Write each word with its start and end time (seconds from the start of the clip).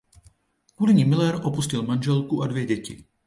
Kvůli 0.75 0.93
ní 0.93 1.05
Miller 1.05 1.39
opustil 1.43 1.83
manželku 1.83 2.43
a 2.43 2.47
dvě 2.47 2.65
děti. 2.65 3.05